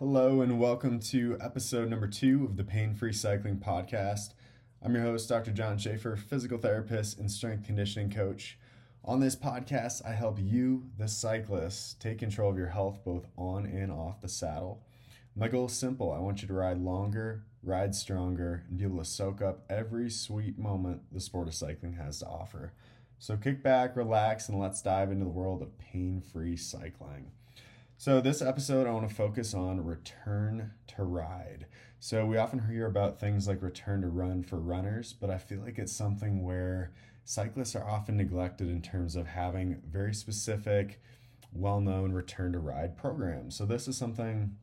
Hello, 0.00 0.40
and 0.40 0.58
welcome 0.58 0.98
to 0.98 1.36
episode 1.42 1.90
number 1.90 2.08
two 2.08 2.46
of 2.46 2.56
the 2.56 2.64
Pain 2.64 2.94
Free 2.94 3.12
Cycling 3.12 3.58
Podcast. 3.58 4.32
I'm 4.82 4.94
your 4.94 5.04
host, 5.04 5.28
Dr. 5.28 5.50
John 5.50 5.76
Schaefer, 5.76 6.16
physical 6.16 6.56
therapist 6.56 7.18
and 7.18 7.30
strength 7.30 7.66
conditioning 7.66 8.08
coach. 8.08 8.58
On 9.04 9.20
this 9.20 9.36
podcast, 9.36 10.02
I 10.06 10.12
help 10.12 10.38
you, 10.40 10.86
the 10.96 11.06
cyclist, 11.06 12.00
take 12.00 12.16
control 12.16 12.50
of 12.50 12.56
your 12.56 12.68
health 12.68 13.04
both 13.04 13.26
on 13.36 13.66
and 13.66 13.92
off 13.92 14.22
the 14.22 14.28
saddle. 14.30 14.86
My 15.36 15.48
goal 15.48 15.66
is 15.66 15.74
simple 15.74 16.10
I 16.10 16.18
want 16.18 16.40
you 16.40 16.48
to 16.48 16.54
ride 16.54 16.78
longer, 16.78 17.44
ride 17.62 17.94
stronger, 17.94 18.64
and 18.70 18.78
be 18.78 18.84
able 18.84 19.00
to 19.00 19.04
soak 19.04 19.42
up 19.42 19.66
every 19.68 20.08
sweet 20.08 20.58
moment 20.58 21.02
the 21.12 21.20
sport 21.20 21.46
of 21.46 21.52
cycling 21.52 21.92
has 21.96 22.20
to 22.20 22.26
offer. 22.26 22.72
So 23.18 23.36
kick 23.36 23.62
back, 23.62 23.96
relax, 23.96 24.48
and 24.48 24.58
let's 24.58 24.80
dive 24.80 25.10
into 25.10 25.26
the 25.26 25.30
world 25.30 25.60
of 25.60 25.76
pain 25.76 26.22
free 26.22 26.56
cycling. 26.56 27.32
So, 28.00 28.22
this 28.22 28.40
episode, 28.40 28.86
I 28.86 28.92
want 28.92 29.06
to 29.10 29.14
focus 29.14 29.52
on 29.52 29.84
return 29.84 30.70
to 30.96 31.04
ride. 31.04 31.66
So, 31.98 32.24
we 32.24 32.38
often 32.38 32.66
hear 32.66 32.86
about 32.86 33.20
things 33.20 33.46
like 33.46 33.60
return 33.60 34.00
to 34.00 34.08
run 34.08 34.42
for 34.42 34.58
runners, 34.58 35.12
but 35.12 35.28
I 35.28 35.36
feel 35.36 35.60
like 35.60 35.78
it's 35.78 35.92
something 35.92 36.42
where 36.42 36.94
cyclists 37.26 37.76
are 37.76 37.86
often 37.86 38.16
neglected 38.16 38.70
in 38.70 38.80
terms 38.80 39.16
of 39.16 39.26
having 39.26 39.82
very 39.86 40.14
specific, 40.14 41.02
well 41.52 41.82
known 41.82 42.12
return 42.12 42.52
to 42.54 42.58
ride 42.58 42.96
programs. 42.96 43.54
So, 43.54 43.66
this 43.66 43.86
is 43.86 43.98
something 43.98 44.56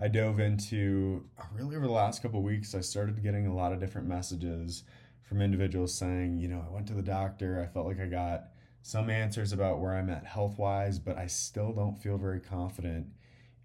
I 0.00 0.08
dove 0.08 0.40
into 0.40 1.26
uh, 1.38 1.42
really 1.52 1.76
over 1.76 1.86
the 1.86 1.92
last 1.92 2.22
couple 2.22 2.42
weeks. 2.42 2.74
I 2.74 2.80
started 2.80 3.22
getting 3.22 3.48
a 3.48 3.54
lot 3.54 3.74
of 3.74 3.80
different 3.80 4.08
messages 4.08 4.84
from 5.20 5.42
individuals 5.42 5.92
saying, 5.92 6.38
you 6.38 6.48
know, 6.48 6.64
I 6.66 6.72
went 6.72 6.86
to 6.86 6.94
the 6.94 7.02
doctor, 7.02 7.60
I 7.62 7.70
felt 7.70 7.84
like 7.84 8.00
I 8.00 8.06
got 8.06 8.44
some 8.82 9.10
answers 9.10 9.52
about 9.52 9.80
where 9.80 9.94
I'm 9.94 10.10
at 10.10 10.24
health 10.24 10.58
wise, 10.58 10.98
but 10.98 11.18
I 11.18 11.26
still 11.26 11.72
don't 11.72 12.00
feel 12.00 12.18
very 12.18 12.40
confident 12.40 13.06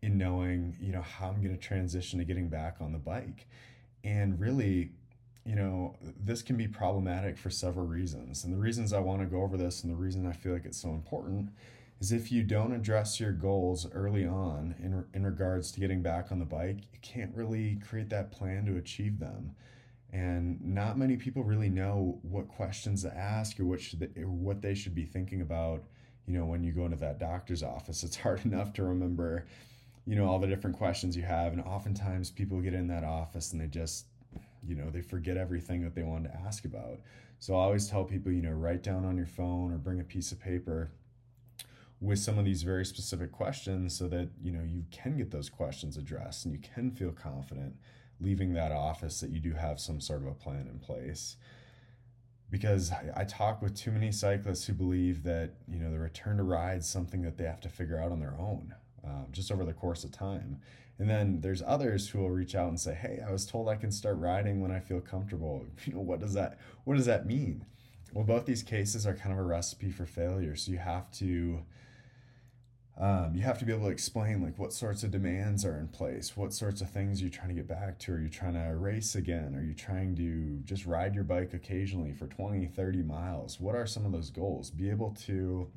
in 0.01 0.17
knowing, 0.17 0.77
you 0.79 0.91
know, 0.91 1.01
how 1.01 1.29
I'm 1.29 1.41
going 1.41 1.55
to 1.55 1.61
transition 1.61 2.19
to 2.19 2.25
getting 2.25 2.49
back 2.49 2.77
on 2.79 2.91
the 2.91 2.99
bike. 2.99 3.47
And 4.03 4.39
really, 4.39 4.91
you 5.45 5.55
know, 5.55 5.95
this 6.23 6.41
can 6.41 6.57
be 6.57 6.67
problematic 6.67 7.37
for 7.37 7.49
several 7.49 7.85
reasons. 7.85 8.43
And 8.43 8.53
the 8.53 8.57
reasons 8.57 8.93
I 8.93 8.99
want 8.99 9.21
to 9.21 9.25
go 9.25 9.41
over 9.41 9.57
this 9.57 9.83
and 9.83 9.91
the 9.91 9.97
reason 9.97 10.27
I 10.27 10.33
feel 10.33 10.53
like 10.53 10.65
it's 10.65 10.81
so 10.81 10.89
important 10.89 11.49
is 11.99 12.11
if 12.11 12.31
you 12.31 12.43
don't 12.43 12.73
address 12.73 13.19
your 13.19 13.31
goals 13.31 13.89
early 13.93 14.27
on 14.27 14.75
in, 14.79 15.05
in 15.13 15.25
regards 15.25 15.71
to 15.71 15.79
getting 15.79 16.01
back 16.01 16.31
on 16.31 16.39
the 16.39 16.45
bike, 16.45 16.79
you 16.91 16.99
can't 17.01 17.35
really 17.35 17.79
create 17.87 18.09
that 18.09 18.31
plan 18.31 18.65
to 18.65 18.77
achieve 18.77 19.19
them 19.19 19.55
not 20.61 20.97
many 20.97 21.17
people 21.17 21.43
really 21.43 21.69
know 21.69 22.19
what 22.23 22.47
questions 22.47 23.03
to 23.03 23.15
ask 23.15 23.59
or 23.59 23.65
what 23.65 23.81
should 23.81 23.99
they, 23.99 24.21
or 24.21 24.27
what 24.27 24.61
they 24.61 24.73
should 24.73 24.95
be 24.95 25.05
thinking 25.05 25.41
about 25.41 25.83
you 26.27 26.33
know 26.37 26.45
when 26.45 26.63
you 26.63 26.71
go 26.71 26.85
into 26.85 26.97
that 26.97 27.19
doctor's 27.19 27.63
office. 27.63 28.03
It's 28.03 28.17
hard 28.17 28.45
enough 28.45 28.73
to 28.73 28.83
remember 28.83 29.45
you 30.05 30.15
know 30.15 30.27
all 30.27 30.39
the 30.39 30.47
different 30.47 30.77
questions 30.77 31.17
you 31.17 31.23
have 31.23 31.53
and 31.53 31.61
oftentimes 31.61 32.29
people 32.29 32.61
get 32.61 32.73
in 32.73 32.87
that 32.87 33.03
office 33.03 33.51
and 33.51 33.61
they 33.61 33.67
just 33.67 34.05
you 34.67 34.75
know 34.75 34.89
they 34.89 35.01
forget 35.01 35.37
everything 35.37 35.83
that 35.83 35.95
they 35.95 36.03
wanted 36.03 36.29
to 36.29 36.39
ask 36.45 36.65
about. 36.65 36.99
So 37.39 37.55
i 37.55 37.59
always 37.59 37.87
tell 37.89 38.03
people 38.03 38.31
you 38.31 38.41
know 38.41 38.51
write 38.51 38.83
down 38.83 39.05
on 39.05 39.17
your 39.17 39.25
phone 39.25 39.71
or 39.71 39.77
bring 39.77 39.99
a 39.99 40.03
piece 40.03 40.31
of 40.31 40.39
paper 40.39 40.91
with 42.01 42.19
some 42.19 42.37
of 42.37 42.45
these 42.45 42.63
very 42.63 42.85
specific 42.85 43.31
questions 43.31 43.97
so 43.97 44.07
that 44.07 44.29
you 44.41 44.51
know 44.51 44.63
you 44.63 44.83
can 44.91 45.17
get 45.17 45.31
those 45.31 45.49
questions 45.49 45.97
addressed 45.97 46.45
and 46.45 46.53
you 46.53 46.59
can 46.59 46.91
feel 46.91 47.11
confident 47.11 47.75
leaving 48.19 48.53
that 48.53 48.71
office 48.71 49.19
that 49.19 49.29
you 49.29 49.39
do 49.39 49.53
have 49.53 49.79
some 49.79 49.99
sort 49.99 50.21
of 50.21 50.27
a 50.27 50.33
plan 50.33 50.67
in 50.71 50.79
place. 50.79 51.37
Because 52.49 52.91
I, 53.15 53.23
talk 53.25 53.61
with 53.61 53.75
too 53.75 53.91
many 53.91 54.11
cyclists 54.11 54.65
who 54.65 54.73
believe 54.73 55.23
that 55.23 55.55
you 55.67 55.79
know 55.79 55.91
the 55.91 55.99
return 55.99 56.37
to 56.37 56.43
ride 56.43 56.77
is 56.77 56.87
something 56.87 57.23
that 57.23 57.37
they 57.37 57.43
have 57.43 57.59
to 57.61 57.69
figure 57.69 57.99
out 57.99 58.11
on 58.11 58.19
their 58.19 58.35
own 58.39 58.73
um, 59.03 59.27
just 59.31 59.51
over 59.51 59.65
the 59.65 59.73
course 59.73 60.03
of 60.03 60.11
time. 60.11 60.59
And 60.97 61.09
then 61.09 61.41
there's 61.41 61.61
others 61.65 62.07
who 62.07 62.19
will 62.19 62.29
reach 62.29 62.55
out 62.55 62.69
and 62.69 62.79
say 62.79 62.93
hey 62.93 63.21
i 63.27 63.31
was 63.31 63.45
told 63.45 63.67
i 63.67 63.75
can 63.75 63.91
start 63.91 64.17
riding 64.17 64.61
when 64.61 64.71
i 64.71 64.79
feel 64.79 65.01
comfortable. 65.01 65.65
You 65.85 65.93
know 65.93 66.01
what 66.01 66.19
does 66.19 66.33
that 66.33 66.59
what 66.83 66.95
does 66.95 67.07
that 67.07 67.25
mean? 67.25 67.65
Well 68.13 68.23
both 68.23 68.45
these 68.45 68.63
cases 68.63 69.05
are 69.05 69.13
kind 69.13 69.33
of 69.33 69.39
a 69.39 69.43
recipe 69.43 69.91
for 69.91 70.05
failure. 70.05 70.55
So 70.55 70.71
you 70.71 70.77
have 70.77 71.11
to 71.13 71.61
um, 72.97 73.33
you 73.35 73.41
have 73.41 73.59
to 73.59 73.65
be 73.65 73.73
able 73.73 73.85
to 73.85 73.91
explain 73.91 74.41
like 74.41 74.57
what 74.57 74.71
sorts 74.71 75.03
of 75.03 75.11
demands 75.11 75.65
are 75.65 75.77
in 75.77 75.87
place 75.87 76.37
what 76.37 76.53
sorts 76.53 76.81
of 76.81 76.89
things 76.89 77.21
you're 77.21 77.29
trying 77.29 77.49
to 77.49 77.53
get 77.53 77.67
back 77.67 77.99
to 77.99 78.13
are 78.13 78.19
you 78.19 78.29
trying 78.29 78.53
to 78.53 78.75
race 78.77 79.15
again 79.15 79.55
are 79.55 79.63
you 79.63 79.73
trying 79.73 80.15
to 80.15 80.59
just 80.63 80.85
ride 80.85 81.13
your 81.13 81.23
bike 81.23 81.53
occasionally 81.53 82.13
for 82.13 82.27
20 82.27 82.65
30 82.75 83.03
miles. 83.03 83.59
What 83.59 83.75
are 83.75 83.85
some 83.85 84.05
of 84.05 84.11
those 84.11 84.29
goals? 84.29 84.69
Be 84.69 84.89
able 84.89 85.11
to 85.25 85.67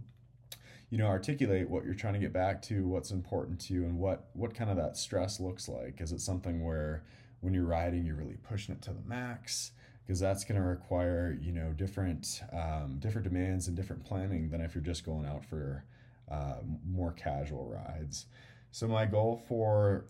you 0.90 0.96
know 0.96 1.06
articulate 1.06 1.68
what 1.68 1.84
you're 1.84 1.94
trying 1.94 2.14
to 2.14 2.18
get 2.18 2.32
back 2.32 2.62
to 2.62 2.86
what's 2.86 3.10
important 3.10 3.60
to 3.60 3.74
you 3.74 3.84
and 3.84 3.98
what 3.98 4.28
what 4.32 4.54
kind 4.54 4.70
of 4.70 4.76
that 4.76 4.96
stress 4.96 5.40
looks 5.40 5.68
like. 5.68 6.00
Is 6.00 6.12
it 6.12 6.20
something 6.20 6.64
where 6.64 7.04
when 7.40 7.54
you're 7.54 7.64
riding 7.64 8.04
you're 8.04 8.16
really 8.16 8.38
pushing 8.48 8.74
it 8.74 8.82
to 8.82 8.90
the 8.90 9.06
max? 9.06 9.72
Because 10.06 10.20
that's 10.20 10.44
going 10.44 10.60
to 10.60 10.66
require 10.66 11.38
you 11.40 11.52
know 11.52 11.72
different 11.72 12.42
um, 12.52 12.96
different 12.98 13.24
demands 13.24 13.68
and 13.68 13.76
different 13.76 14.04
planning 14.04 14.48
than 14.50 14.60
if 14.60 14.74
you're 14.74 14.84
just 14.84 15.04
going 15.04 15.26
out 15.26 15.44
for 15.44 15.84
uh, 16.30 16.56
more 16.86 17.12
casual 17.12 17.66
rides. 17.66 18.26
So, 18.70 18.86
my 18.86 19.06
goal 19.06 19.42
for 19.48 20.06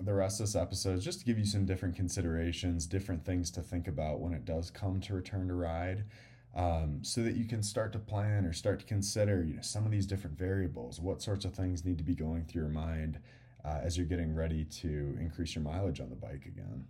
the 0.00 0.12
rest 0.12 0.40
of 0.40 0.46
this 0.46 0.56
episode 0.56 0.98
is 0.98 1.04
just 1.04 1.20
to 1.20 1.24
give 1.24 1.38
you 1.38 1.44
some 1.44 1.64
different 1.64 1.96
considerations, 1.96 2.86
different 2.86 3.24
things 3.24 3.50
to 3.52 3.62
think 3.62 3.88
about 3.88 4.20
when 4.20 4.32
it 4.32 4.44
does 4.44 4.70
come 4.70 5.00
to 5.00 5.14
return 5.14 5.48
to 5.48 5.54
ride. 5.54 6.04
Um, 6.56 7.00
so 7.02 7.22
that 7.22 7.34
you 7.34 7.46
can 7.46 7.64
start 7.64 7.92
to 7.94 7.98
plan 7.98 8.44
or 8.44 8.52
start 8.52 8.78
to 8.78 8.86
consider 8.86 9.42
you 9.42 9.54
know 9.54 9.62
some 9.62 9.84
of 9.84 9.90
these 9.90 10.06
different 10.06 10.38
variables 10.38 11.00
what 11.00 11.20
sorts 11.20 11.44
of 11.44 11.52
things 11.52 11.84
need 11.84 11.98
to 11.98 12.04
be 12.04 12.14
going 12.14 12.44
through 12.44 12.62
your 12.62 12.70
mind 12.70 13.18
uh, 13.64 13.80
as 13.82 13.96
you're 13.96 14.06
getting 14.06 14.32
ready 14.32 14.64
to 14.66 15.16
increase 15.18 15.56
your 15.56 15.64
mileage 15.64 15.98
on 15.98 16.10
the 16.10 16.14
bike 16.14 16.46
again 16.46 16.84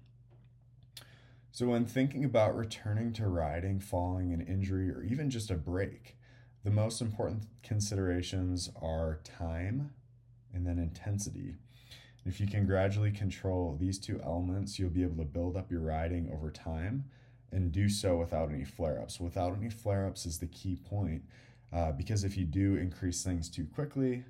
so 1.51 1.69
when 1.69 1.87
thinking 1.87 2.27
about 2.27 2.55
returning 2.55 3.11
to 3.15 3.27
riding 3.27 3.81
following 3.81 4.35
an 4.35 4.43
injury 4.43 4.91
or 4.91 5.03
even 5.03 5.31
just 5.31 5.51
a 5.51 5.55
break 5.55 6.19
the 6.65 6.71
most 6.71 7.03
important 7.03 7.43
considerations 7.63 8.71
are 8.81 9.21
time 9.23 9.91
and 10.55 10.67
then 10.67 10.79
intensity. 10.79 11.57
If 12.25 12.41
you 12.41 12.47
can 12.47 12.65
gradually 12.65 13.11
control 13.11 13.77
these 13.79 13.99
two 13.99 14.19
elements, 14.25 14.79
you'll 14.79 14.89
be 14.89 15.03
able 15.03 15.23
to 15.23 15.29
build 15.29 15.57
up 15.57 15.71
your 15.71 15.81
riding 15.81 16.31
over 16.33 16.51
time 16.51 17.05
and 17.53 17.71
do 17.71 17.89
so 17.89 18.17
without 18.17 18.51
any 18.51 18.65
flare 18.65 18.99
ups. 18.99 19.21
Without 19.21 19.55
any 19.57 19.69
flare 19.69 20.07
ups 20.07 20.25
is 20.25 20.39
the 20.39 20.47
key 20.47 20.77
point 20.77 21.23
uh, 21.71 21.93
because 21.93 22.25
if 22.25 22.37
you 22.37 22.47
do 22.47 22.77
increase 22.77 23.23
things 23.23 23.51
too 23.51 23.67
quickly 23.75 24.25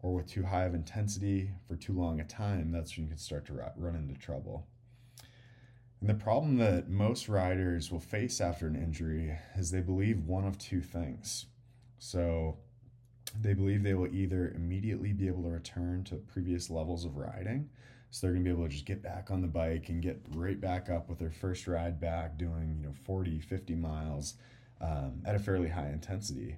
or 0.00 0.14
with 0.14 0.26
too 0.26 0.44
high 0.44 0.64
of 0.64 0.74
intensity 0.74 1.50
for 1.66 1.76
too 1.76 1.94
long 1.94 2.20
a 2.20 2.24
time, 2.24 2.70
that's 2.70 2.94
when 2.94 3.06
you 3.06 3.10
can 3.10 3.18
start 3.18 3.46
to 3.46 3.54
run 3.76 3.96
into 3.96 4.14
trouble. 4.20 4.66
And 6.00 6.08
the 6.08 6.14
problem 6.14 6.56
that 6.58 6.88
most 6.88 7.28
riders 7.28 7.90
will 7.90 8.00
face 8.00 8.40
after 8.40 8.66
an 8.66 8.76
injury 8.76 9.36
is 9.56 9.70
they 9.70 9.80
believe 9.80 10.20
one 10.20 10.46
of 10.46 10.56
two 10.58 10.80
things. 10.80 11.46
So 11.98 12.58
they 13.40 13.54
believe 13.54 13.82
they 13.82 13.94
will 13.94 14.14
either 14.14 14.52
immediately 14.54 15.12
be 15.12 15.26
able 15.26 15.42
to 15.42 15.50
return 15.50 16.04
to 16.04 16.16
previous 16.16 16.70
levels 16.70 17.04
of 17.04 17.16
riding. 17.16 17.68
So 18.10 18.26
they're 18.26 18.34
going 18.34 18.44
to 18.44 18.50
be 18.50 18.54
able 18.54 18.68
to 18.68 18.72
just 18.72 18.86
get 18.86 19.02
back 19.02 19.30
on 19.30 19.42
the 19.42 19.48
bike 19.48 19.88
and 19.88 20.00
get 20.00 20.22
right 20.34 20.58
back 20.58 20.88
up 20.88 21.08
with 21.08 21.18
their 21.18 21.32
first 21.32 21.66
ride 21.66 22.00
back 22.00 22.38
doing, 22.38 22.76
you 22.80 22.86
know, 22.86 22.94
40, 23.04 23.40
50 23.40 23.74
miles 23.74 24.34
um, 24.80 25.22
at 25.26 25.34
a 25.34 25.38
fairly 25.38 25.68
high 25.68 25.90
intensity. 25.90 26.56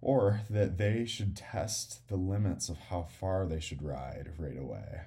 Or 0.00 0.40
that 0.48 0.78
they 0.78 1.04
should 1.06 1.36
test 1.36 2.08
the 2.08 2.16
limits 2.16 2.68
of 2.68 2.78
how 2.78 3.02
far 3.02 3.46
they 3.46 3.60
should 3.60 3.82
ride 3.82 4.30
right 4.38 4.58
away. 4.58 5.02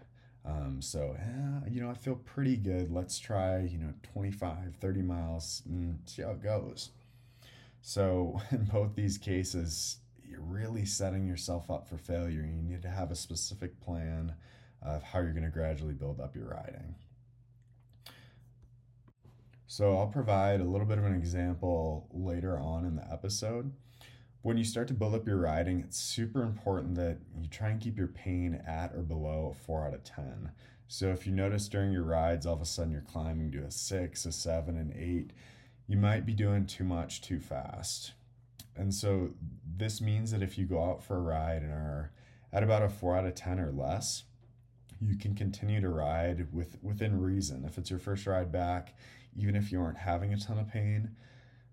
Um, 0.46 0.82
so, 0.82 1.16
eh, 1.20 1.70
you 1.70 1.82
know, 1.82 1.90
I 1.90 1.94
feel 1.94 2.16
pretty 2.16 2.58
good. 2.58 2.92
Let's 2.92 3.20
try, 3.20 3.60
you 3.60 3.78
know, 3.78 3.94
25, 4.14 4.76
30 4.80 5.02
miles 5.02 5.62
and 5.66 6.00
see 6.06 6.24
how 6.24 6.32
it 6.32 6.42
goes. 6.42 6.90
So, 7.82 8.42
in 8.52 8.66
both 8.66 8.96
these 8.96 9.18
cases, 9.18 9.98
you're 10.28 10.42
really 10.42 10.86
setting 10.86 11.28
yourself 11.28 11.70
up 11.70 11.88
for 11.88 11.98
failure. 11.98 12.42
You 12.42 12.62
need 12.64 12.82
to 12.84 12.90
have 12.90 13.12
a 13.12 13.16
specific 13.16 13.80
plan 13.82 14.34
of 14.82 15.04
how 15.04 15.20
you're 15.20 15.34
going 15.34 15.44
to 15.44 15.50
gradually 15.50 15.94
build 15.94 16.20
up 16.20 16.36
your 16.36 16.48
riding. 16.48 16.96
So, 19.68 19.98
I'll 19.98 20.08
provide 20.08 20.60
a 20.60 20.66
little 20.66 20.88
bit 20.88 20.98
of 20.98 21.06
an 21.06 21.14
example 21.14 22.08
later 22.12 22.58
on 22.60 22.86
in 22.86 22.96
the 22.96 23.08
episode 23.12 23.72
when 24.42 24.58
you 24.58 24.64
start 24.64 24.88
to 24.88 24.94
build 24.94 25.14
up 25.14 25.28
your 25.28 25.38
riding, 25.38 25.80
it's 25.80 25.98
super 25.98 26.42
important 26.42 26.96
that 26.96 27.20
you 27.40 27.48
try 27.48 27.70
and 27.70 27.80
keep 27.80 27.98
your 27.98 28.08
pain 28.08 28.62
at 28.68 28.94
or 28.96 29.02
below 29.02 29.54
a 29.56 29.64
4 29.66 29.88
out 29.88 29.94
of 29.94 30.04
10. 30.04 30.52
So 30.88 31.10
if 31.10 31.26
you 31.26 31.32
notice 31.32 31.68
during 31.68 31.92
your 31.92 32.04
rides, 32.04 32.46
all 32.46 32.56
of 32.56 32.62
a 32.62 32.66
sudden 32.66 32.92
you're 32.92 33.02
climbing 33.02 33.52
to 33.52 33.64
a 33.64 33.72
6, 33.72 34.26
a 34.26 34.32
7, 34.32 34.78
an 34.78 34.94
8, 34.98 35.32
you 35.88 35.98
might 35.98 36.26
be 36.26 36.34
doing 36.34 36.66
too 36.66 36.84
much 36.84 37.22
too 37.22 37.40
fast. 37.40 38.14
And 38.76 38.94
so 38.94 39.32
this 39.78 40.02
means 40.02 40.32
that 40.32 40.42
if 40.42 40.58
you 40.58 40.66
go 40.66 40.84
out 40.84 41.04
for 41.04 41.18
a 41.18 41.22
ride 41.22 41.62
and 41.62 41.72
are 41.72 42.12
at 42.52 42.64
about 42.64 42.84
a 42.84 42.90
4 42.90 43.18
out 43.18 43.26
of 43.26 43.36
10 43.36 43.60
or 43.60 43.72
less, 43.72 44.24
you 45.00 45.18
can 45.18 45.36
continue 45.36 45.82
to 45.82 45.90
ride 45.90 46.48
with 46.52 46.78
within 46.82 47.20
reason. 47.20 47.66
If 47.66 47.78
it's 47.78 47.90
your 47.90 48.00
first 48.00 48.28
ride 48.28 48.52
back, 48.52 48.96
even 49.36 49.56
if 49.56 49.72
you 49.72 49.82
aren't 49.82 49.98
having 49.98 50.34
a 50.34 50.40
ton 50.40 50.60
of 50.60 50.68
pain, 50.68 51.16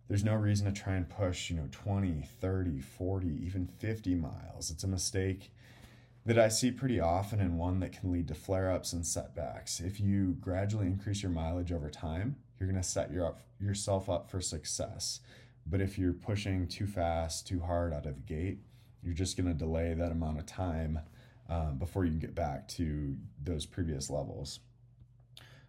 there's 0.09 0.25
no 0.25 0.35
reason 0.35 0.73
to 0.73 0.81
try 0.81 0.95
and 0.95 1.09
push, 1.09 1.51
you 1.51 1.57
know, 1.57 1.69
20, 1.71 2.23
30, 2.41 2.81
40, 2.81 3.27
even 3.45 3.67
50 3.67 4.15
miles. 4.15 4.71
It's 4.71 4.85
a 4.85 4.89
mistake 4.89 5.53
that 6.25 6.39
I 6.39 6.49
see 6.49 6.71
pretty 6.71 6.99
often 6.99 7.41
and 7.41 7.59
one 7.59 7.81
that 7.81 7.99
can 7.99 8.11
lead 8.11 8.29
to 8.29 8.35
flare 8.35 8.73
ups 8.73 8.93
and 8.93 9.07
setbacks. 9.07 9.81
If 9.81 10.01
you 10.01 10.37
gradually 10.41 10.87
increase 10.87 11.23
your 11.23 11.33
mileage 11.33 11.73
over 11.73 11.91
time, 11.91 12.37
you're 12.59 12.69
going 12.69 12.83
to 12.83 12.89
set 12.89 13.13
your 13.13 13.27
up, 13.27 13.41
yourself 13.61 14.09
up 14.09 14.31
for 14.31 14.41
success. 14.41 15.21
But 15.67 15.83
if 15.83 15.99
you're 15.99 16.15
pushing 16.15 16.67
too 16.67 16.87
fast, 16.87 17.47
too 17.47 17.61
hard 17.61 17.93
out 17.93 18.07
of 18.07 18.15
the 18.15 18.35
gate, 18.35 18.61
you're 19.03 19.15
just 19.15 19.37
going 19.37 19.47
to 19.49 19.55
delay 19.55 19.95
that 19.95 20.11
amount 20.11 20.39
of 20.39 20.47
time 20.47 21.01
um, 21.49 21.79
before 21.79 22.05
you 22.05 22.11
can 22.11 22.19
get 22.19 22.35
back 22.35 22.67
to 22.69 23.17
those 23.43 23.67
previous 23.67 24.11
levels. 24.11 24.61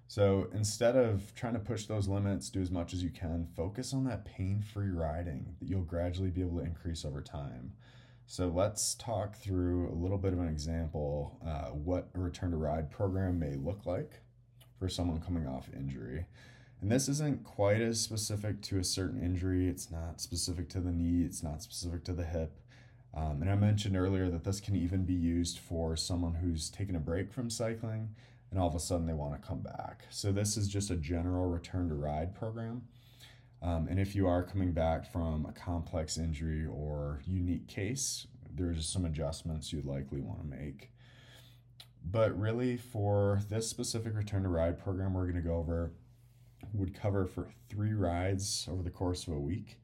So 0.09 0.47
instead 0.55 0.95
of 0.95 1.35
trying 1.35 1.53
to 1.53 1.59
push 1.59 1.85
those 1.85 2.07
limits, 2.07 2.49
do 2.49 2.59
as 2.59 2.71
much 2.71 2.95
as 2.95 3.03
you 3.03 3.11
can, 3.11 3.47
focus 3.55 3.93
on 3.93 4.05
that 4.05 4.25
pain 4.25 4.59
free 4.59 4.89
riding 4.89 5.55
that 5.59 5.69
you'll 5.69 5.83
gradually 5.83 6.31
be 6.31 6.41
able 6.41 6.57
to 6.57 6.65
increase 6.65 7.05
over 7.05 7.21
time. 7.21 7.73
So 8.25 8.47
let's 8.47 8.95
talk 8.95 9.35
through 9.35 9.87
a 9.87 9.93
little 9.93 10.17
bit 10.17 10.33
of 10.33 10.39
an 10.39 10.47
example 10.47 11.37
uh, 11.45 11.69
what 11.75 12.09
a 12.15 12.19
return 12.19 12.49
to 12.51 12.57
ride 12.57 12.89
program 12.89 13.37
may 13.37 13.53
look 13.53 13.85
like 13.85 14.21
for 14.79 14.89
someone 14.89 15.21
coming 15.21 15.45
off 15.45 15.69
injury. 15.77 16.25
And 16.81 16.91
this 16.91 17.07
isn't 17.07 17.43
quite 17.43 17.79
as 17.79 17.99
specific 17.99 18.63
to 18.63 18.79
a 18.79 18.83
certain 18.83 19.21
injury. 19.21 19.67
It's 19.67 19.91
not 19.91 20.21
specific 20.21 20.69
to 20.69 20.79
the 20.79 20.91
knee, 20.91 21.23
it's 21.23 21.43
not 21.43 21.61
specific 21.61 22.03
to 22.05 22.13
the 22.13 22.25
hip. 22.25 22.59
Um, 23.13 23.43
and 23.43 23.51
I 23.51 23.55
mentioned 23.55 23.95
earlier 23.95 24.27
that 24.29 24.43
this 24.43 24.59
can 24.59 24.75
even 24.75 25.05
be 25.05 25.13
used 25.13 25.59
for 25.59 25.95
someone 25.95 26.33
who's 26.33 26.71
taken 26.71 26.95
a 26.95 26.99
break 26.99 27.31
from 27.31 27.51
cycling 27.51 28.15
and 28.51 28.59
all 28.59 28.67
of 28.67 28.75
a 28.75 28.79
sudden 28.79 29.05
they 29.05 29.13
want 29.13 29.39
to 29.39 29.47
come 29.47 29.59
back. 29.59 30.05
So 30.09 30.31
this 30.31 30.57
is 30.57 30.67
just 30.67 30.91
a 30.91 30.95
general 30.95 31.45
return 31.47 31.89
to 31.89 31.95
ride 31.95 32.35
program. 32.35 32.83
Um, 33.61 33.87
and 33.89 33.99
if 33.99 34.15
you 34.15 34.27
are 34.27 34.43
coming 34.43 34.71
back 34.71 35.11
from 35.11 35.45
a 35.45 35.51
complex 35.51 36.17
injury 36.17 36.65
or 36.65 37.21
unique 37.25 37.67
case, 37.67 38.27
there's 38.55 38.87
some 38.87 39.05
adjustments 39.05 39.73
you'd 39.73 39.85
likely 39.85 40.21
want 40.21 40.39
to 40.39 40.45
make. 40.45 40.91
But 42.03 42.39
really, 42.39 42.77
for 42.77 43.41
this 43.49 43.69
specific 43.69 44.15
return 44.15 44.43
to 44.43 44.49
ride 44.49 44.79
program, 44.79 45.13
we're 45.13 45.23
going 45.23 45.35
to 45.35 45.41
go 45.41 45.55
over 45.55 45.91
would 46.73 46.99
cover 46.99 47.25
for 47.25 47.47
three 47.69 47.93
rides 47.93 48.67
over 48.69 48.83
the 48.83 48.89
course 48.89 49.27
of 49.27 49.33
a 49.33 49.39
week. 49.39 49.79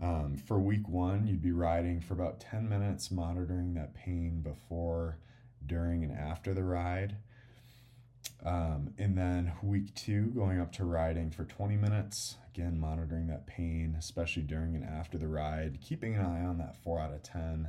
Um, 0.00 0.36
for 0.36 0.58
week 0.58 0.88
one, 0.88 1.26
you'd 1.26 1.42
be 1.42 1.52
riding 1.52 2.00
for 2.00 2.14
about 2.14 2.40
10 2.40 2.68
minutes, 2.68 3.10
monitoring 3.10 3.74
that 3.74 3.94
pain 3.94 4.40
before, 4.40 5.18
during, 5.66 6.02
and 6.02 6.12
after 6.12 6.54
the 6.54 6.64
ride. 6.64 7.16
Um, 8.44 8.92
and 8.98 9.16
then 9.16 9.52
week 9.62 9.94
two, 9.94 10.26
going 10.34 10.60
up 10.60 10.72
to 10.72 10.84
riding 10.84 11.30
for 11.30 11.44
20 11.44 11.76
minutes, 11.76 12.36
again, 12.52 12.78
monitoring 12.78 13.28
that 13.28 13.46
pain, 13.46 13.94
especially 13.98 14.42
during 14.42 14.74
and 14.74 14.84
after 14.84 15.16
the 15.16 15.28
ride, 15.28 15.78
keeping 15.80 16.16
an 16.16 16.24
eye 16.24 16.44
on 16.44 16.58
that 16.58 16.76
four 16.82 16.98
out 16.98 17.12
of 17.12 17.22
10 17.22 17.68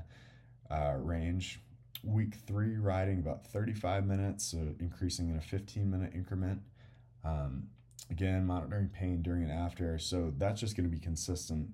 uh, 0.72 0.94
range. 0.98 1.60
Week 2.04 2.36
three, 2.48 2.76
riding 2.76 3.20
about 3.20 3.46
35 3.46 4.06
minutes, 4.06 4.46
so 4.46 4.58
increasing 4.80 5.30
in 5.30 5.38
a 5.38 5.42
15 5.42 5.90
minute 5.90 6.12
increment. 6.14 6.62
Um, 7.24 7.68
again, 8.10 8.46
monitoring 8.46 8.90
pain 8.90 9.22
during 9.22 9.44
and 9.44 9.52
after. 9.52 9.98
So 10.00 10.34
that's 10.38 10.60
just 10.60 10.76
going 10.76 10.90
to 10.90 10.94
be 10.94 11.00
consistent 11.00 11.70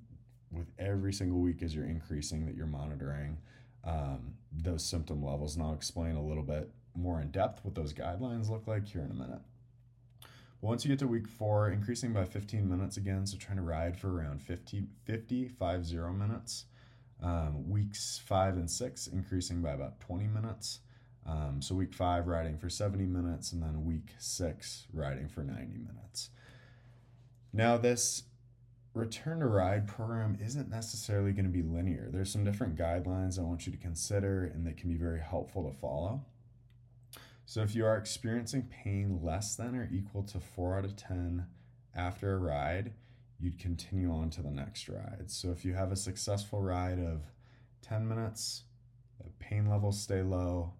with 0.52 0.68
every 0.78 1.14
single 1.14 1.40
week 1.40 1.64
as 1.64 1.74
you're 1.74 1.86
increasing 1.86 2.46
that 2.46 2.56
you're 2.56 2.68
monitoring 2.68 3.38
um, 3.86 4.34
those 4.52 4.84
symptom 4.84 5.24
levels. 5.24 5.56
And 5.56 5.64
I'll 5.64 5.74
explain 5.74 6.16
a 6.16 6.24
little 6.24 6.44
bit 6.44 6.70
more 6.96 7.22
in 7.22 7.32
depth 7.32 7.64
what 7.64 7.76
those 7.76 7.94
guidelines 7.94 8.50
look 8.50 8.68
like 8.68 8.88
here 8.88 9.02
in 9.02 9.12
a 9.12 9.14
minute. 9.14 9.42
Once 10.62 10.84
you 10.84 10.90
get 10.90 11.00
to 11.00 11.08
week 11.08 11.28
four, 11.28 11.70
increasing 11.70 12.12
by 12.12 12.26
15 12.26 12.70
minutes 12.70 12.98
again, 12.98 13.26
so 13.26 13.38
trying 13.38 13.58
to 13.58 13.64
ride 13.64 13.98
for 13.98 14.14
around 14.14 14.42
50, 14.42 14.88
50, 15.06 15.48
50 15.48 15.96
minutes. 16.18 16.66
Um, 17.22 17.70
weeks 17.70 18.22
five 18.26 18.56
and 18.56 18.70
six, 18.70 19.08
increasing 19.08 19.62
by 19.62 19.72
about 19.72 20.00
20 20.00 20.28
minutes. 20.28 20.80
Um, 21.26 21.62
so 21.62 21.76
week 21.76 21.94
five, 21.94 22.28
riding 22.28 22.58
for 22.58 22.70
70 22.70 23.06
minutes, 23.06 23.52
and 23.52 23.62
then 23.62 23.86
week 23.86 24.16
six, 24.20 24.88
riding 24.94 25.28
for 25.28 25.44
90 25.44 25.78
minutes. 25.78 26.30
Now, 27.52 27.78
this 27.78 28.24
return 28.94 29.40
to 29.40 29.48
ride 29.48 29.88
program 29.88 30.38
isn't 30.42 30.70
necessarily 30.70 31.32
going 31.32 31.46
to 31.46 31.52
be 31.52 31.62
linear. 31.62 32.10
There's 32.12 32.32
some 32.32 32.44
different 32.44 32.76
guidelines 32.76 33.40
I 33.40 33.44
want 33.44 33.66
you 33.66 33.72
to 33.72 33.78
consider 33.78 34.46
and 34.46 34.66
that 34.66 34.78
can 34.78 34.90
be 34.90 34.98
very 34.98 35.20
helpful 35.20 35.70
to 35.70 35.78
follow. 35.78 36.26
So 37.50 37.62
if 37.64 37.74
you 37.74 37.84
are 37.84 37.98
experiencing 37.98 38.70
pain 38.70 39.22
less 39.24 39.56
than 39.56 39.74
or 39.74 39.90
equal 39.92 40.22
to 40.22 40.40
4 40.40 40.78
out 40.78 40.86
of 40.86 40.96
10 40.96 41.48
after 41.96 42.32
a 42.32 42.38
ride, 42.38 42.94
you'd 43.40 43.58
continue 43.58 44.12
on 44.12 44.30
to 44.30 44.44
the 44.44 44.52
next 44.52 44.88
ride. 44.88 45.32
So 45.32 45.50
if 45.50 45.66
you 45.66 45.74
have 45.74 45.92
a 45.92 45.96
successful 45.96 46.62
ride 46.62 47.00
of 47.00 47.24
10 47.82 48.08
minutes, 48.08 48.66
the 49.18 49.32
pain 49.40 49.68
levels 49.68 50.00
stay 50.00 50.22
low, 50.22 50.74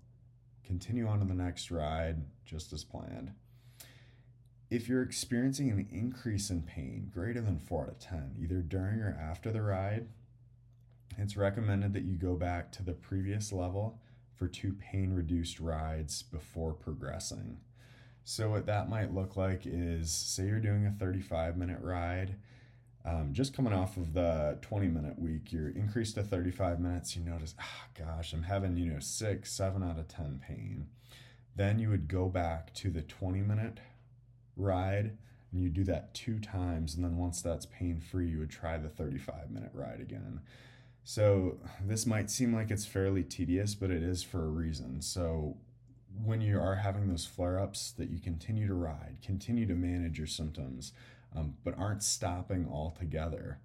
continue 0.64 1.08
on 1.08 1.22
to 1.22 1.26
the 1.26 1.34
next 1.34 1.72
ride 1.72 2.18
just 2.46 2.72
as 2.72 2.84
planned. 2.84 3.32
If 4.70 4.88
you're 4.88 5.02
experiencing 5.02 5.72
an 5.72 5.88
increase 5.92 6.52
in 6.52 6.62
pain 6.62 7.10
greater 7.12 7.42
than 7.42 7.58
4 7.58 7.86
out 7.86 7.90
of 7.90 7.98
10, 7.98 8.36
either 8.40 8.62
during 8.62 9.00
or 9.00 9.18
after 9.20 9.52
the 9.52 9.64
ride, 9.64 10.10
it's 11.18 11.36
recommended 11.36 11.94
that 11.94 12.04
you 12.04 12.16
go 12.16 12.36
back 12.36 12.72
to 12.74 12.84
the 12.84 12.94
previous 12.94 13.52
level 13.52 14.00
for 14.40 14.48
two 14.48 14.74
pain 14.74 15.14
reduced 15.14 15.60
rides 15.60 16.24
before 16.24 16.72
progressing. 16.74 17.58
So, 18.24 18.50
what 18.52 18.66
that 18.68 18.90
might 18.90 19.14
look 19.14 19.36
like 19.36 19.64
is 19.66 20.12
say 20.12 20.48
you're 20.48 20.60
doing 20.60 20.86
a 20.86 20.92
35 20.92 21.58
minute 21.58 21.82
ride, 21.82 22.36
um, 23.06 23.34
just 23.34 23.54
coming 23.54 23.74
off 23.74 23.98
of 23.98 24.14
the 24.14 24.58
20 24.62 24.88
minute 24.88 25.20
week, 25.20 25.52
you're 25.52 25.70
increased 25.70 26.16
to 26.16 26.24
35 26.24 26.80
minutes, 26.80 27.16
you 27.16 27.24
notice, 27.24 27.54
ah, 27.60 27.64
oh, 27.66 28.06
gosh, 28.06 28.32
I'm 28.32 28.44
having, 28.44 28.78
you 28.78 28.86
know, 28.86 29.00
six, 29.00 29.52
seven 29.52 29.84
out 29.84 30.00
of 30.00 30.08
10 30.08 30.42
pain. 30.48 30.88
Then 31.56 31.80
you 31.80 31.90
would 31.90 32.08
go 32.08 32.30
back 32.30 32.74
to 32.76 32.90
the 32.90 33.02
20 33.02 33.42
minute 33.42 33.80
ride 34.56 35.18
and 35.52 35.62
you 35.62 35.70
do 35.70 35.84
that 35.86 36.14
two 36.14 36.40
times. 36.40 36.96
And 36.96 37.04
then 37.04 37.18
once 37.18 37.42
that's 37.42 37.66
pain 37.66 38.00
free, 38.00 38.30
you 38.30 38.40
would 38.40 38.52
try 38.52 38.78
the 38.78 38.90
35 38.90 39.52
minute 39.52 39.72
ride 39.74 40.00
again. 40.00 40.42
So 41.04 41.58
this 41.84 42.06
might 42.06 42.30
seem 42.30 42.54
like 42.54 42.72
it's 42.72 42.86
fairly 42.86 43.24
tedious, 43.24 43.74
but 43.76 43.90
it 43.90 44.04
is 44.04 44.22
for 44.22 44.44
a 44.46 44.50
reason. 44.50 45.02
So 45.02 45.58
when 46.24 46.42
you 46.42 46.60
are 46.60 46.76
having 46.76 47.08
those 47.08 47.26
flare 47.26 47.60
ups, 47.60 47.92
that 47.98 48.10
you 48.10 48.20
continue 48.20 48.68
to 48.68 48.74
ride, 48.74 49.18
continue 49.24 49.66
to 49.66 49.74
manage 49.74 50.18
your 50.18 50.28
symptoms, 50.28 50.92
um, 51.36 51.56
but 51.64 51.78
aren't 51.78 52.04
stopping 52.04 52.68
altogether. 52.72 53.60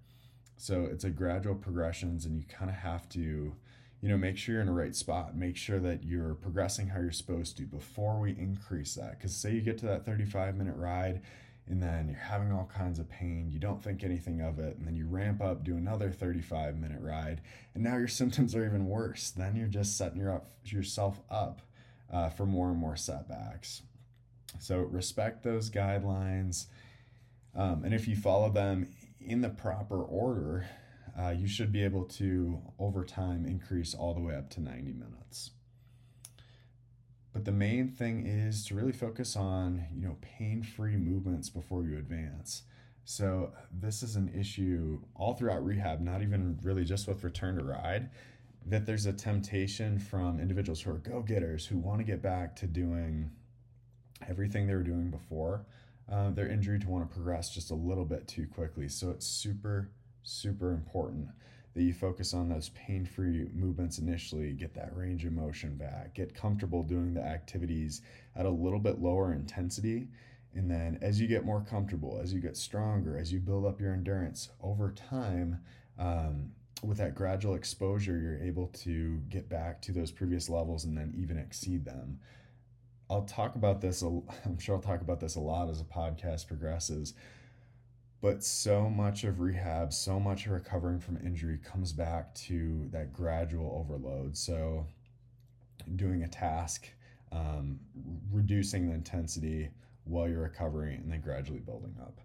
So 0.57 0.87
it's 0.89 1.03
a 1.03 1.09
gradual 1.09 1.55
progressions, 1.55 2.25
and 2.25 2.37
you 2.37 2.45
kind 2.45 2.69
of 2.69 2.77
have 2.77 3.09
to, 3.09 3.19
you 3.19 4.09
know, 4.09 4.17
make 4.17 4.37
sure 4.37 4.53
you're 4.53 4.61
in 4.61 4.67
the 4.67 4.73
right 4.73 4.95
spot. 4.95 5.35
Make 5.35 5.57
sure 5.57 5.79
that 5.79 6.03
you're 6.03 6.35
progressing 6.35 6.87
how 6.87 6.99
you're 6.99 7.11
supposed 7.11 7.57
to 7.57 7.63
before 7.63 8.19
we 8.19 8.31
increase 8.31 8.95
that. 8.95 9.17
Because 9.17 9.35
say 9.35 9.53
you 9.53 9.61
get 9.61 9.77
to 9.79 9.85
that 9.87 10.05
35 10.05 10.55
minute 10.55 10.75
ride 10.77 11.21
and 11.67 11.81
then 11.81 12.07
you're 12.09 12.19
having 12.19 12.51
all 12.51 12.69
kinds 12.73 12.99
of 12.99 13.09
pain, 13.09 13.49
you 13.49 13.59
don't 13.59 13.83
think 13.83 14.03
anything 14.03 14.41
of 14.41 14.59
it, 14.59 14.77
and 14.77 14.85
then 14.85 14.95
you 14.95 15.07
ramp 15.07 15.41
up, 15.41 15.63
do 15.63 15.75
another 15.75 16.11
35 16.11 16.77
minute 16.77 17.01
ride, 17.01 17.41
and 17.73 17.83
now 17.83 17.97
your 17.97 18.07
symptoms 18.19 18.55
are 18.55 18.65
even 18.65 18.85
worse. 18.87 19.31
Then 19.31 19.55
you're 19.55 19.67
just 19.67 19.97
setting 19.97 20.19
your 20.19 20.33
up, 20.33 20.51
yourself 20.63 21.19
up 21.29 21.61
uh, 22.11 22.29
for 22.29 22.45
more 22.45 22.69
and 22.69 22.77
more 22.77 22.95
setbacks. 22.95 23.81
So 24.59 24.79
respect 24.79 25.43
those 25.43 25.69
guidelines, 25.69 26.67
um, 27.55 27.83
and 27.83 27.93
if 27.93 28.07
you 28.07 28.15
follow 28.15 28.49
them 28.49 28.87
in 29.19 29.41
the 29.41 29.49
proper 29.49 30.03
order, 30.03 30.67
uh, 31.19 31.29
you 31.29 31.47
should 31.47 31.71
be 31.71 31.83
able 31.83 32.03
to, 32.03 32.61
over 32.77 33.03
time, 33.03 33.45
increase 33.45 33.93
all 33.93 34.13
the 34.13 34.19
way 34.19 34.35
up 34.35 34.49
to 34.51 34.61
90 34.61 34.93
minutes. 34.93 35.51
But 37.35 37.43
the 37.43 37.51
main 37.51 37.89
thing 37.89 38.25
is 38.25 38.65
to 38.67 38.75
really 38.75 38.93
focus 38.93 39.35
on, 39.35 39.87
you 39.93 40.07
know, 40.07 40.15
pain-free 40.21 40.95
movements 40.95 41.49
before 41.49 41.83
you 41.83 41.97
advance. 41.97 42.63
So 43.03 43.51
this 43.73 44.03
is 44.03 44.15
an 44.15 44.31
issue 44.33 45.01
all 45.15 45.33
throughout 45.33 45.65
rehab, 45.65 45.99
not 45.99 46.21
even 46.21 46.57
really 46.63 46.85
just 46.85 47.09
with 47.09 47.25
return 47.25 47.57
to 47.57 47.63
ride, 47.65 48.09
that 48.65 48.85
there's 48.85 49.05
a 49.05 49.11
temptation 49.11 49.99
from 49.99 50.39
individuals 50.39 50.79
who 50.79 50.91
are 50.91 50.97
go-getters 50.97 51.65
who 51.65 51.77
want 51.77 51.99
to 51.99 52.05
get 52.05 52.21
back 52.21 52.55
to 52.55 52.67
doing 52.67 53.29
everything 54.29 54.65
they 54.65 54.73
were 54.73 54.81
doing 54.81 55.11
before 55.11 55.65
uh, 56.09 56.29
their 56.29 56.47
injury 56.47 56.79
to 56.79 56.87
want 56.87 57.05
to 57.05 57.13
progress 57.13 57.53
just 57.53 57.69
a 57.69 57.75
little 57.75 58.05
bit 58.05 58.29
too 58.29 58.47
quickly. 58.47 58.87
So 58.87 59.09
it's 59.09 59.27
super, 59.27 59.91
super 60.23 60.71
important 60.71 61.27
that 61.75 61.83
you 61.83 61.93
focus 61.93 62.33
on 62.33 62.47
those 62.47 62.69
pain 62.69 63.05
free 63.05 63.47
movements 63.53 63.99
initially, 63.99 64.53
get 64.53 64.73
that 64.73 64.95
range 64.95 65.25
of 65.25 65.33
motion 65.33 65.75
back, 65.75 66.15
get 66.15 66.33
comfortable 66.33 66.81
doing 66.81 67.13
the 67.13 67.21
activities 67.21 68.01
at 68.35 68.45
a 68.45 68.49
little 68.49 68.79
bit 68.79 69.01
lower 69.01 69.33
intensity. 69.33 70.07
And 70.53 70.71
then 70.71 70.97
as 71.01 71.19
you 71.19 71.27
get 71.27 71.43
more 71.43 71.65
comfortable, 71.69 72.19
as 72.23 72.33
you 72.33 72.39
get 72.39 72.55
stronger, 72.55 73.17
as 73.17 73.31
you 73.33 73.39
build 73.39 73.65
up 73.65 73.81
your 73.81 73.93
endurance 73.93 74.49
over 74.61 74.93
time, 74.93 75.59
um, 75.99 76.51
with 76.81 76.97
that 76.97 77.15
gradual 77.15 77.55
exposure, 77.55 78.17
you're 78.17 78.41
able 78.41 78.67
to 78.67 79.17
get 79.29 79.49
back 79.49 79.81
to 79.81 79.91
those 79.91 80.11
previous 80.11 80.49
levels 80.49 80.85
and 80.85 80.97
then 80.97 81.13
even 81.17 81.37
exceed 81.37 81.83
them. 81.83 82.19
I'll 83.09 83.23
talk 83.23 83.55
about 83.55 83.81
this, 83.81 84.01
I'm 84.45 84.59
sure 84.59 84.75
I'll 84.75 84.81
talk 84.81 85.01
about 85.01 85.19
this 85.19 85.35
a 85.35 85.41
lot 85.41 85.69
as 85.69 85.79
the 85.79 85.85
podcast 85.85 86.47
progresses 86.47 87.15
but 88.21 88.43
so 88.43 88.89
much 88.89 89.23
of 89.23 89.39
rehab, 89.39 89.93
so 89.93 90.19
much 90.19 90.45
of 90.45 90.51
recovering 90.53 90.99
from 90.99 91.17
injury 91.17 91.59
comes 91.63 91.93
back 91.93 92.33
to 92.35 92.87
that 92.91 93.13
gradual 93.13 93.77
overload. 93.79 94.35
So 94.35 94.87
doing 95.95 96.23
a 96.23 96.27
task, 96.27 96.87
um, 97.31 97.79
reducing 98.31 98.87
the 98.87 98.93
intensity 98.93 99.69
while 100.05 100.27
you're 100.27 100.41
recovering, 100.41 100.95
and 100.97 101.11
then 101.11 101.21
gradually 101.21 101.59
building 101.59 101.95
up. 102.01 102.19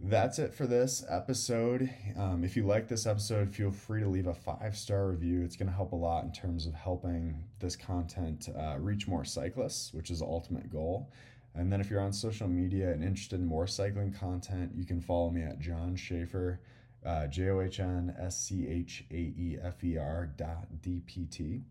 That's 0.00 0.38
it 0.38 0.52
for 0.52 0.66
this 0.66 1.04
episode. 1.08 1.88
Um, 2.16 2.44
if 2.44 2.56
you 2.56 2.66
like 2.66 2.88
this 2.88 3.06
episode, 3.06 3.54
feel 3.54 3.70
free 3.70 4.02
to 4.02 4.08
leave 4.08 4.26
a 4.26 4.34
five 4.34 4.76
star 4.76 5.08
review. 5.08 5.42
It's 5.42 5.56
going 5.56 5.68
to 5.68 5.74
help 5.74 5.92
a 5.92 5.96
lot 5.96 6.24
in 6.24 6.32
terms 6.32 6.66
of 6.66 6.74
helping 6.74 7.44
this 7.60 7.76
content 7.76 8.48
uh, 8.58 8.76
reach 8.78 9.08
more 9.08 9.24
cyclists, 9.24 9.94
which 9.94 10.10
is 10.10 10.18
the 10.18 10.26
ultimate 10.26 10.70
goal. 10.70 11.10
And 11.54 11.72
then 11.72 11.80
if 11.80 11.88
you're 11.88 12.00
on 12.00 12.12
social 12.12 12.48
media 12.48 12.92
and 12.92 13.04
interested 13.04 13.38
in 13.38 13.46
more 13.46 13.66
cycling 13.66 14.12
content, 14.12 14.72
you 14.74 14.84
can 14.84 15.00
follow 15.00 15.30
me 15.30 15.42
at 15.42 15.60
John 15.60 15.96
Schaefer, 15.96 16.60
uh, 17.06 17.28
J 17.28 17.48
O 17.50 17.60
H 17.60 17.78
N 17.80 18.14
S 18.18 18.38
C 18.38 18.66
H 18.66 19.04
A 19.10 19.14
E 19.14 19.58
F 19.62 19.82
E 19.84 19.96
R 19.96 20.26
dot 20.36 20.66
D 20.82 21.00
P 21.06 21.26
T. 21.26 21.62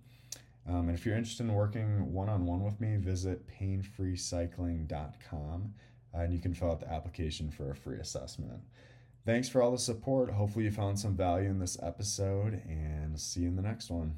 Um, 0.68 0.88
and 0.88 0.98
if 0.98 1.06
you're 1.06 1.18
interested 1.18 1.44
in 1.44 1.54
working 1.54 2.14
one 2.14 2.30
on 2.30 2.46
one 2.46 2.64
with 2.64 2.80
me, 2.80 2.96
visit 2.96 3.46
painfreecycling.com 3.60 5.74
uh, 6.14 6.18
and 6.18 6.34
you 6.34 6.40
can 6.40 6.54
fill 6.54 6.72
out 6.72 6.80
the 6.80 6.92
application 6.92 7.52
for 7.52 7.72
a 7.72 7.76
free 7.76 8.00
assessment. 8.00 8.62
Thanks 9.26 9.50
for 9.50 9.62
all 9.62 9.72
the 9.72 9.78
support. 9.78 10.32
Hopefully, 10.32 10.66
you 10.66 10.72
found 10.72 11.00
some 11.00 11.16
value 11.16 11.50
in 11.50 11.60
this 11.60 11.78
episode, 11.82 12.62
and 12.68 13.20
see 13.20 13.42
you 13.42 13.48
in 13.48 13.56
the 13.56 13.62
next 13.62 13.90
one. 13.90 14.16